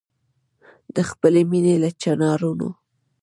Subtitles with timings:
[0.95, 2.69] د خپلي مېني له چنارونو